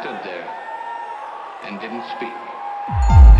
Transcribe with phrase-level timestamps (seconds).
[0.00, 0.48] stood there
[1.64, 3.37] and didn't speak.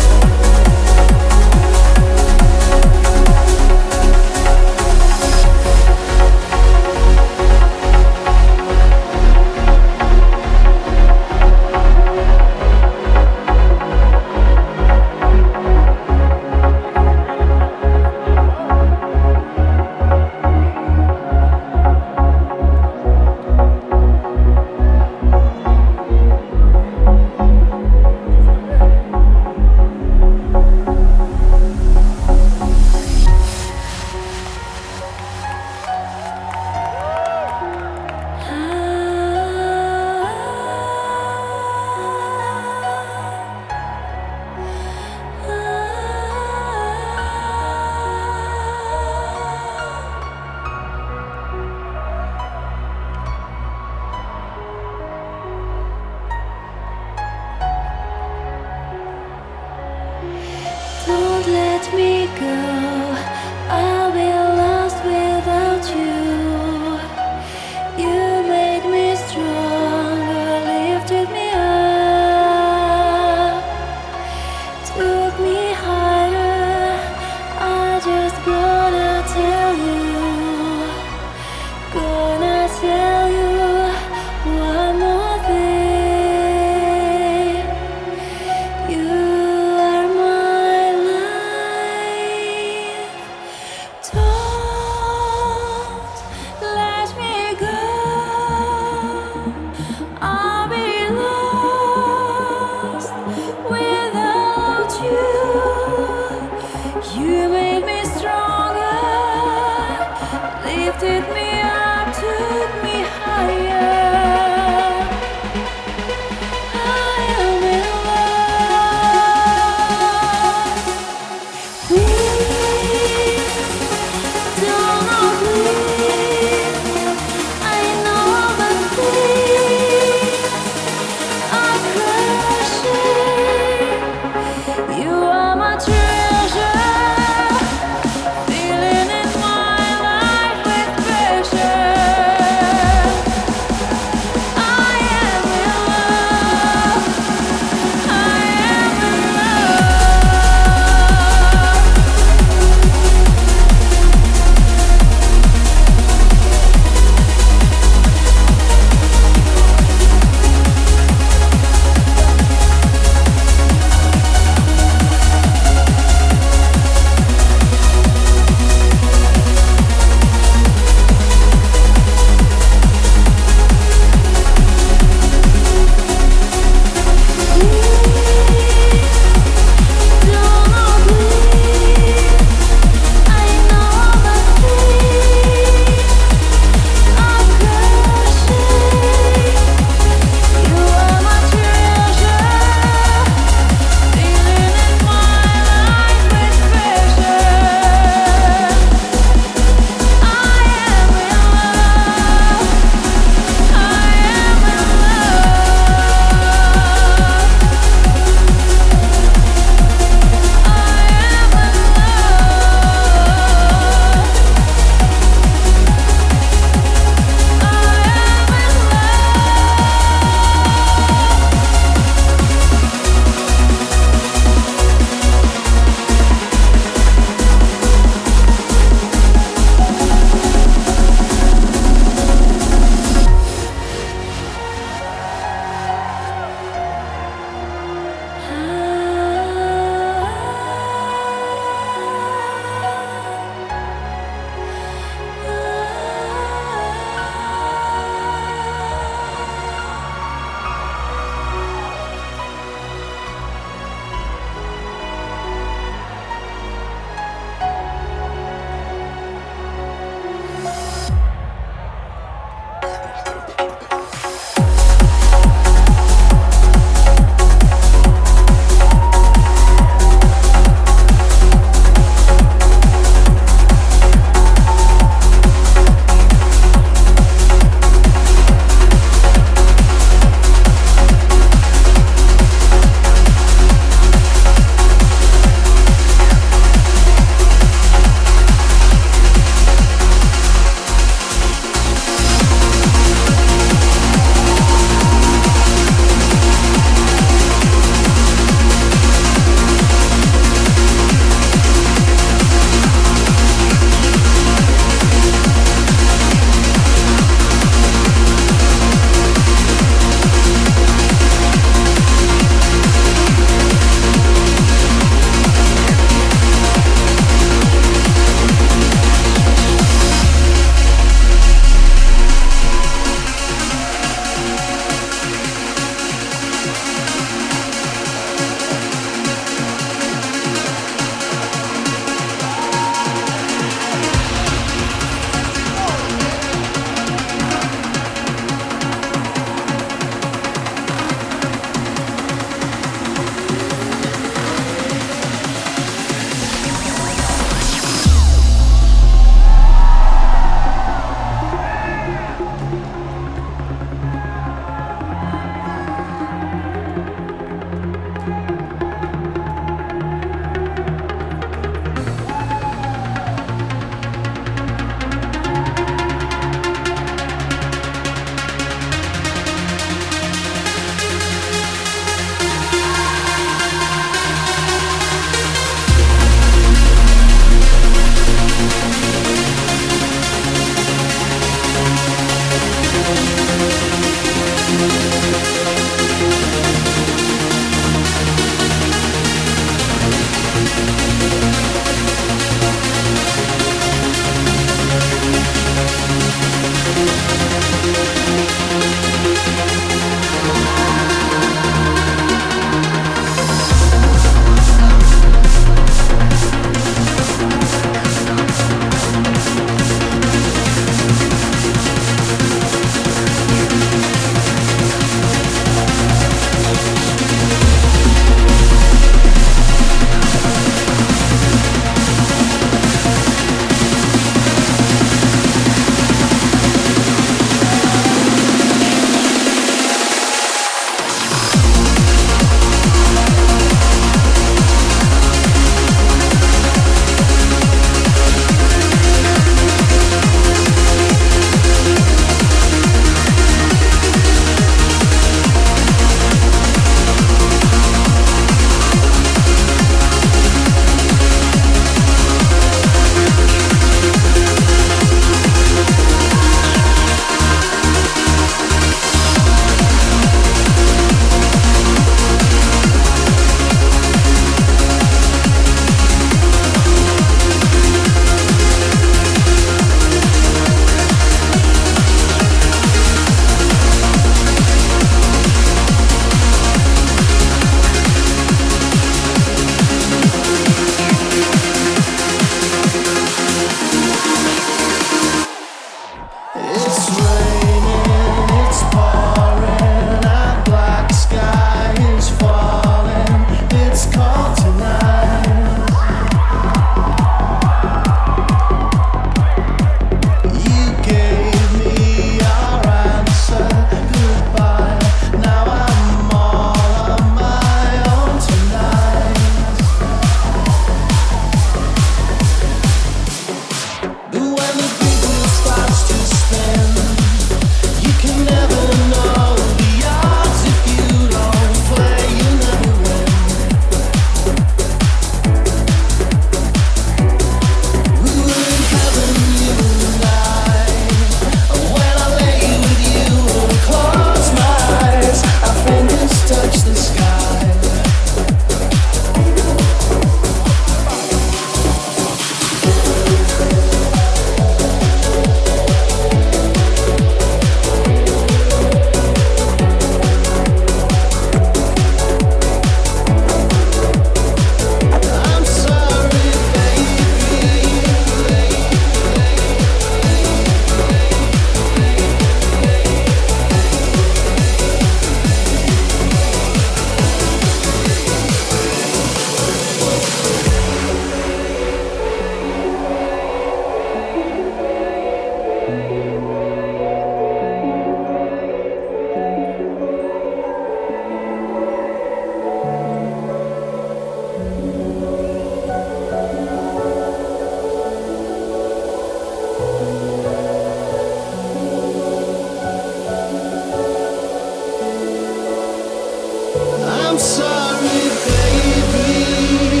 [597.36, 600.00] I'm sorry, baby.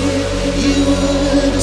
[0.56, 1.60] You were the